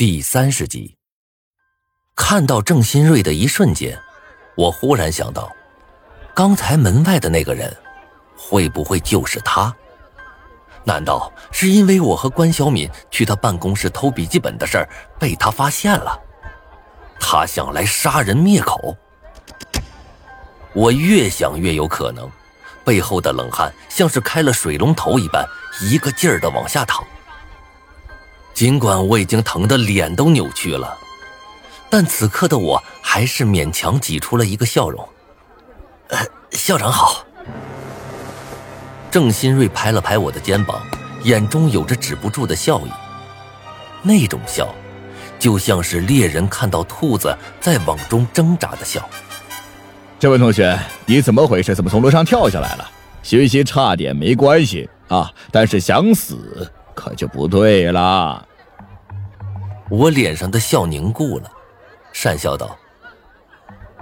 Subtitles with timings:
[0.00, 0.96] 第三十集，
[2.16, 4.00] 看到郑新瑞的一瞬间，
[4.56, 5.54] 我忽然想到，
[6.34, 7.70] 刚才门外的那个人，
[8.34, 9.76] 会不会就是他？
[10.84, 16.18] 难道是因为我和关小敏去他办公室偷笔记本的事儿被他发现了？
[17.20, 18.96] 他想来杀人灭口？
[20.72, 22.26] 我越想越有可能，
[22.86, 25.46] 背后的冷汗像是开了水龙头一般，
[25.82, 27.06] 一个劲儿的往下淌。
[28.60, 30.94] 尽管我已经疼得脸都扭曲了，
[31.88, 35.08] 但此刻的我还是勉强挤出了一个笑容。
[36.08, 36.18] 呃，
[36.50, 37.24] 校长好。
[39.10, 40.78] 郑新瑞拍了拍我的肩膀，
[41.22, 42.90] 眼中有着止不住的笑意。
[44.02, 44.68] 那种笑，
[45.38, 49.08] 就像是猎人看到兔子在网中挣扎的笑。
[50.18, 51.74] 这位同学，你怎么回事？
[51.74, 52.90] 怎么从楼上跳下来了？
[53.22, 58.46] 学习差点没关系啊，但是想死可就不对了。
[59.90, 61.50] 我脸上的笑凝固了，
[62.14, 62.76] 讪笑道：“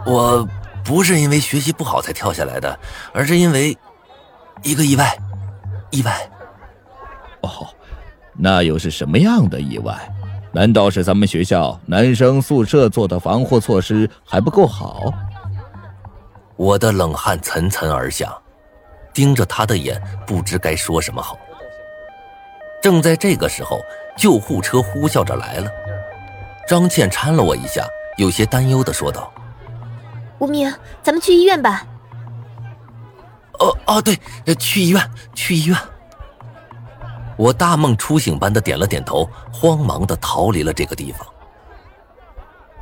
[0.05, 0.47] 我
[0.84, 2.78] 不是因为学习不好才跳下来的，
[3.12, 3.77] 而是因为
[4.62, 5.16] 一个意外。
[5.91, 6.31] 意外？
[7.41, 7.66] 哦，
[8.34, 9.97] 那又是什么样的意外？
[10.53, 15.11] 难道是咱们学校男生宿舍做的防护措施还不够好？”
[16.56, 18.36] 我的冷汗涔涔而下，
[19.14, 21.39] 盯着他的眼，不知该说什么好。
[22.83, 23.81] 正在这个时候。
[24.19, 25.71] 救护车呼啸着来了，
[26.67, 29.33] 张倩搀了我一下，有些担忧的说道
[30.41, 30.69] ：“吴明，
[31.05, 31.87] 咱们去医院吧。
[33.61, 34.19] ”“哦哦，对，
[34.56, 35.79] 去医院，去医院。”
[37.39, 41.25] 我大梦初醒般的点了点头，慌忙的逃离了这个地方。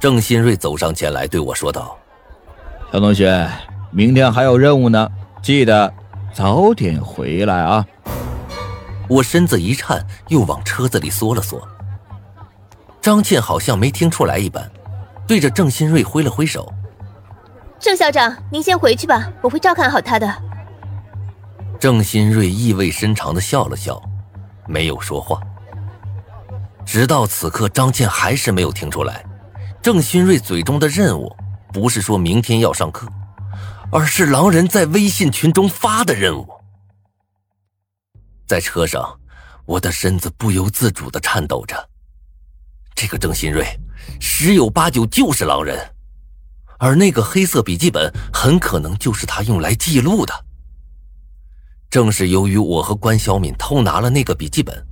[0.01, 1.99] 郑新瑞走上前来对我说道
[2.91, 3.47] ：“小同学，
[3.91, 5.07] 明天还有任务呢，
[5.43, 5.93] 记得
[6.33, 7.85] 早点回来啊。”
[9.09, 11.67] 我身子一颤，又往车子里缩了缩。
[13.01, 14.69] 张倩好像没听出来一般，
[15.27, 16.73] 对着郑新瑞挥了挥手
[17.79, 20.43] ：“郑校长，您先回去吧，我会照看好他的。”
[21.79, 24.03] 郑新瑞意味深长的笑了笑，
[24.67, 25.41] 没有说话。
[26.85, 29.25] 直到此刻，张倩还是没有听出来，
[29.83, 31.31] 郑新瑞嘴中的任务，
[31.73, 33.07] 不是说明天要上课，
[33.93, 36.49] 而是狼人在微信群中发的任务。
[38.47, 39.19] 在车上，
[39.65, 41.91] 我的身子不由自主的颤抖着。
[42.95, 43.67] 这个郑新瑞，
[44.21, 45.79] 十有八九就是狼人，
[46.79, 50.33] 而那个黑色笔记本很可能就是他用来记录的。
[51.91, 54.87] 正是由于我和关小敏偷拿了那个笔记本，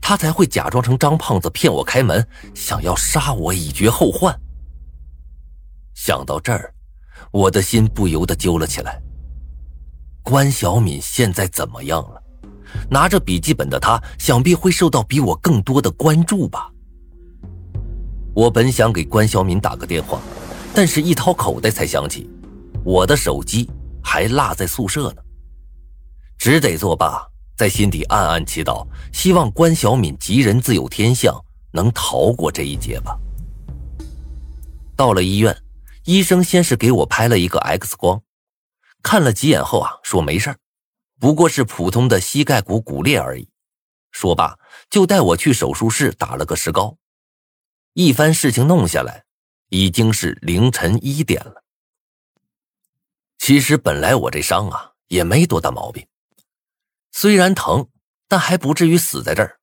[0.00, 4.38] 他才会假装成张胖子骗我开门，想要杀我以绝后患。
[5.94, 6.74] 想到这儿，
[7.30, 9.00] 我的心不由得揪了起来。
[10.22, 12.22] 关小敏现在怎么样了？
[12.90, 16.70] 拿着笔记本的他，想必会受到比我更多的关注吧。
[18.34, 20.20] 我本想给关小敏打个电话，
[20.74, 22.28] 但是一掏口袋才想起，
[22.84, 23.68] 我的手机
[24.02, 25.22] 还落在宿舍呢。
[26.38, 27.26] 只得作罢，
[27.56, 31.34] 在心底暗暗祈祷，希望关小敏吉人自有天相，
[31.72, 33.18] 能逃过这一劫吧。
[34.94, 35.56] 到了医院，
[36.04, 38.20] 医生先是给我拍了一个 X 光，
[39.02, 40.56] 看了几眼后啊，说没事儿。
[41.18, 43.48] 不过是普通的膝盖骨骨裂而已。
[44.10, 46.96] 说罢，就带我去手术室打了个石膏。
[47.92, 49.24] 一番事情弄下来，
[49.68, 51.64] 已经是凌晨一点了。
[53.38, 56.06] 其实本来我这伤啊也没多大毛病，
[57.12, 57.88] 虽然疼，
[58.28, 59.60] 但还不至于死在这儿。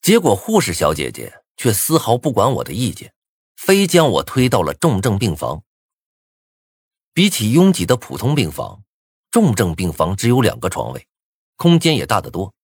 [0.00, 3.14] 结果护士小姐姐却丝毫不管我的意见，
[3.56, 5.62] 非将我推到了重症病房。
[7.12, 8.82] 比起拥挤的普通病房。
[9.36, 11.06] 重症病房只有两个床位，
[11.56, 12.54] 空间也大得多。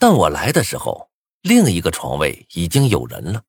[0.00, 1.08] 但我来的时候，
[1.42, 3.40] 另一个床位已经有人了。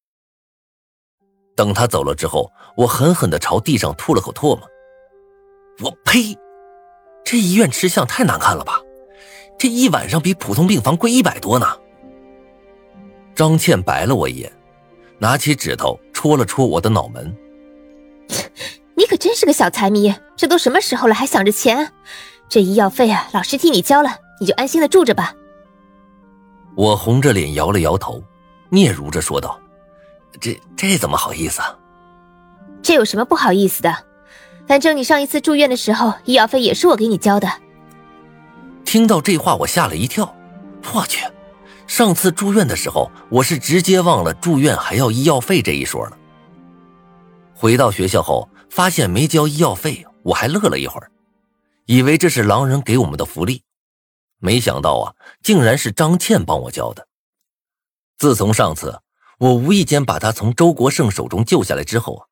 [1.56, 4.62] 等他走了之后，我狠狠地朝地上吐了口唾沫。
[5.82, 6.38] 我呸！
[7.26, 8.80] 这医院吃相太难看了吧？
[9.58, 11.66] 这一晚上比普通病房贵一百多呢。
[13.34, 14.54] 张倩白了我一眼，
[15.18, 17.36] 拿起指头戳了戳我的脑门。
[18.94, 21.94] 你可真是个小财迷，这都什么时候了还想着钱？
[22.50, 24.10] 这医药费啊，老师替你交了，
[24.40, 25.34] 你就安心的住着吧。
[26.76, 28.24] 我红着脸摇了摇头，
[28.70, 29.60] 嗫嚅着说道
[30.40, 31.78] ：“这这怎么好意思啊？
[32.82, 33.96] 这有什么不好意思的？
[34.68, 37.52] 反正你上一次住院的时候，医药费也是我给你交的。”
[38.86, 40.34] 听到这话，我吓了一跳。
[40.94, 41.26] 我去，
[41.88, 46.18] 上次住院的时候，我是直接忘了住院还要医药费这一说了。
[47.54, 48.48] 回到学校后。
[48.70, 51.10] 发现没交医药费，我还乐了一会儿，
[51.88, 53.64] 以为这是狼人给我们的福利，
[54.40, 57.08] 没想到啊，竟然是张倩帮我交的。
[58.18, 59.02] 自从上次
[59.40, 62.28] 我无意间把她从周国胜手中救下来之后啊，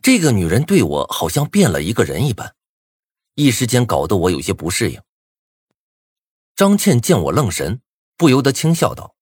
[0.00, 2.54] 这个女人对我好像变了一个人一般，
[3.34, 5.02] 一时间搞得我有些不适应。
[6.54, 7.82] 张倩见我愣神，
[8.16, 9.14] 不由得轻笑道：“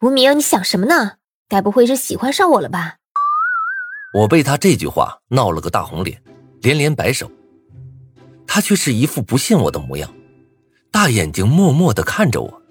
[0.00, 1.18] 无名，你想什么呢？
[1.48, 2.96] 该不会是喜欢上我了吧？”
[4.14, 6.22] 我被他这句话闹了个大红脸，
[6.62, 7.30] 连连摆手。
[8.48, 10.12] 他却是一副不信我的模样，
[10.90, 12.62] 大眼睛默默的看着我。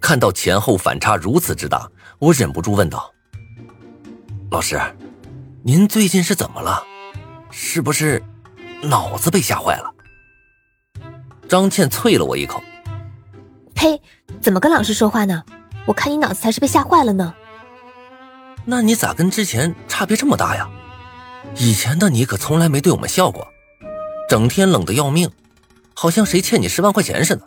[0.00, 3.10] 看到前后反差如此之大，我忍不住问道
[4.52, 4.78] ：“老师，
[5.62, 6.84] 您最近是怎么了？
[7.50, 8.22] 是不是
[8.82, 9.92] 脑子被吓坏了？”
[11.48, 12.62] 张倩啐了我一口
[13.74, 14.00] ：“呸！
[14.40, 15.42] 怎么跟老师说话呢？
[15.86, 17.34] 我看你脑子才是被吓坏了呢。
[18.66, 20.68] 那你咋跟之前差别这么大呀？
[21.56, 23.48] 以前的你可从来没对我们笑过。”
[24.30, 25.28] 整天冷得要命，
[25.92, 27.42] 好像谁欠你十万块钱似的。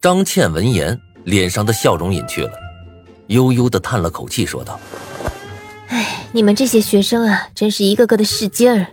[0.00, 2.50] 张倩闻言，脸上的笑容隐去了，
[3.28, 4.80] 悠悠的叹了口气，说道
[5.86, 8.88] ：“哎，你们这些学生啊，真是一个个的使劲儿。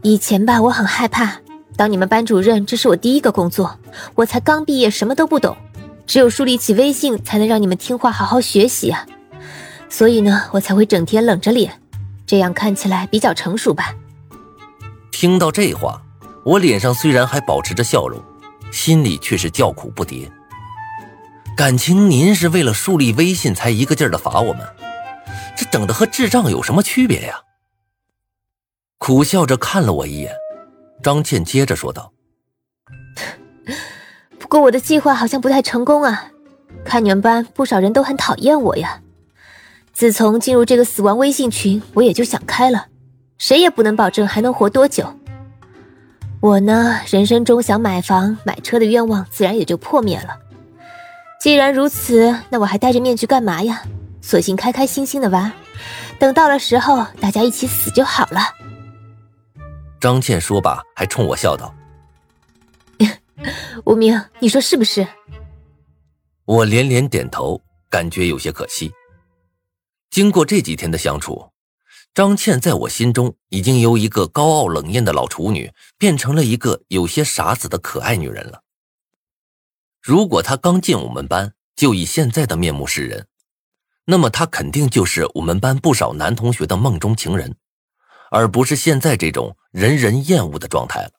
[0.00, 1.42] 以前吧，我很害怕
[1.76, 3.78] 当你们班主任，这是我第一个工作，
[4.14, 5.54] 我才刚毕业，什么都不懂，
[6.06, 9.04] 只有树立起威信，才能让你们听话，好好学习啊。
[9.90, 11.82] 所以呢，我才会整天冷着脸，
[12.26, 13.94] 这样看起来比较成熟吧。”
[15.20, 16.00] 听到这话，
[16.44, 18.22] 我脸上虽然还保持着笑容，
[18.70, 20.30] 心里却是叫苦不迭。
[21.56, 24.64] 感情您是为了树立威信才一个劲儿的罚我们，
[25.56, 27.40] 这整的和智障有什么区别呀？
[28.98, 30.32] 苦笑着看了我一眼，
[31.02, 32.12] 张倩接着说道
[34.38, 36.30] ：“不过我的计划好像不太成功啊，
[36.84, 39.00] 看你们班不少人都很讨厌我呀。
[39.92, 42.86] 自从进入这个死亡微信群，我也就想开了。”
[43.38, 45.14] 谁也不能保证还能活多久。
[46.40, 50.38] 我呢，人生中想买房买车的愿望自然也就破灭了。
[51.40, 53.82] 既然如此，那我还戴着面具干嘛呀？
[54.20, 55.52] 索性开开心心的玩，
[56.18, 58.40] 等到了时候，大家一起死就好了。
[60.00, 61.74] 张倩说罢，还冲我笑道
[63.84, 65.06] ：“无名，你说是不是？”
[66.44, 68.92] 我连连点头，感觉有些可惜。
[70.10, 71.48] 经过这几天的相处。
[72.18, 78.64] 张倩在我心中已经由一个高傲冷艳的老处女变成了一个有些傻子的可爱女人了。
[80.02, 83.28] 如果她刚进我们班就以现在的面目示人，
[84.04, 87.54] 那么她肯定就是我们班不少男同学的梦中情人，
[88.32, 91.12] 而不是现在这种人人厌恶的状态了。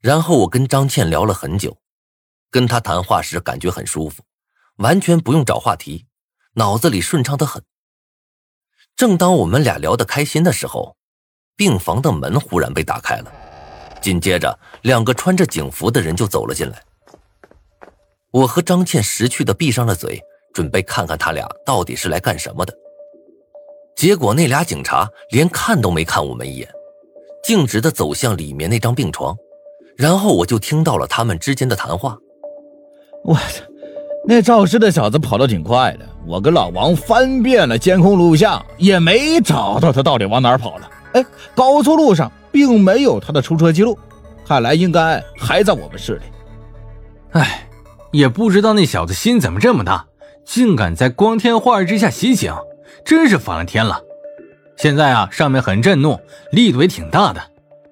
[0.00, 1.76] 然后我跟张倩聊了很久，
[2.50, 4.24] 跟她谈话时感觉很舒服，
[4.76, 6.06] 完全不用找话题，
[6.54, 7.62] 脑子里顺畅的很。
[8.98, 10.96] 正当我们俩聊得开心的时候，
[11.54, 13.32] 病房的门忽然被打开了，
[14.02, 16.82] 紧接着两个穿着警服的人就走了进来。
[18.32, 20.20] 我和张倩识趣的闭上了嘴，
[20.52, 22.74] 准备看看他俩到底是来干什么的。
[23.94, 26.68] 结果那俩警察连看都没看我们一眼，
[27.44, 29.36] 径直的走向里面那张病床，
[29.96, 32.18] 然后我就听到了他们之间的谈话。
[33.22, 33.62] 我操！
[34.30, 40.90] 那肇事的小子跑得挺快的，我跟老王翻遍了监控录像，也没找到他到底往哪儿跑了。
[41.14, 43.98] 哎，高速路上并没有他的出车记录，
[44.46, 46.20] 看来应该还在我们市里。
[47.30, 47.66] 哎，
[48.12, 50.04] 也不知道那小子心怎么这么大，
[50.44, 52.52] 竟敢在光天化日之下袭警，
[53.06, 53.98] 真是反了天了。
[54.76, 56.20] 现在啊，上面很震怒，
[56.52, 57.40] 力度也挺大的，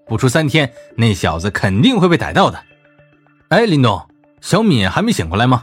[0.07, 2.59] 不出三天，那小子肯定会被逮到的。
[3.49, 3.99] 哎，林东，
[4.43, 5.63] 小敏还没醒过来吗？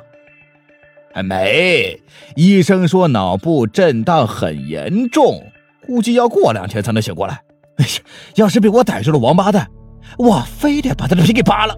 [1.13, 2.01] 还没，
[2.35, 5.43] 医生说脑部震荡很严重，
[5.85, 7.39] 估计要过两天才能醒过来。
[7.77, 7.91] 哎呀，
[8.35, 9.69] 要是被我逮住了王八蛋，
[10.17, 11.77] 我非得把他的皮给扒了！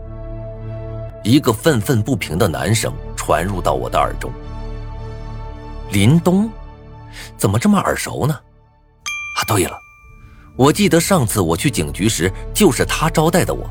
[1.21, 4.31] 一个愤愤不平的男声传入到我的耳中。
[5.91, 6.49] 林东，
[7.35, 8.33] 怎么这么耳熟呢？
[8.33, 9.77] 啊，对了，
[10.55, 13.69] 我记得上次我去警局时，就是他招待的我。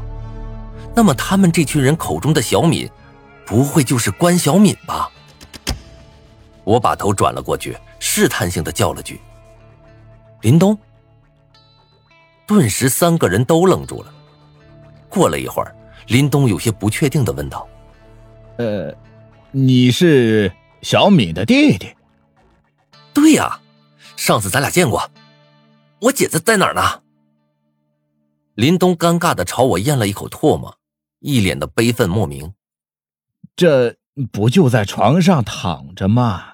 [0.95, 2.87] 那么他们这群人口中的小敏，
[3.47, 5.11] 不会就是关小敏吧？
[6.65, 9.21] 我把头转了过去，试探性的叫了句
[10.43, 10.77] ：“林东。”
[12.47, 14.13] 顿时，三个人都愣住了。
[15.09, 15.75] 过了一会儿，
[16.09, 17.67] 林东有些不确定的问道
[18.59, 18.95] ：“呃，
[19.51, 20.53] 你是
[20.83, 21.95] 小敏的弟弟
[23.15, 23.61] ？”“对呀，
[24.17, 25.11] 上次咱俩见过。
[26.01, 26.83] 我姐在在哪儿呢？”
[28.55, 30.77] 林东尴尬的朝我咽了一口唾沫，
[31.21, 32.53] 一脸的悲愤莫名。
[33.57, 33.97] “这
[34.31, 36.45] 不就在床上躺着吗？”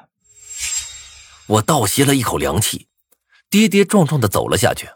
[1.51, 2.87] 我倒吸了一口凉气，
[3.49, 4.89] 跌跌撞撞的走了下去。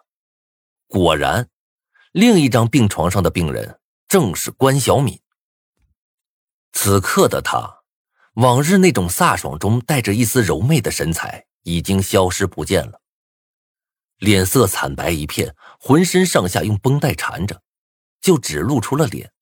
[0.87, 1.49] 果然，
[2.12, 5.20] 另一张病床上的病人正是关小敏。
[6.73, 7.82] 此刻的他，
[8.34, 13.00] 往日那种飒爽中带着一丝柔媚的神采已经消失不见了，
[14.18, 17.61] 脸色惨白一片，浑身上下用绷带缠着，
[18.20, 19.32] 就只露出了脸，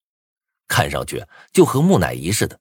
[0.66, 2.58] 看上去就和木乃伊似的。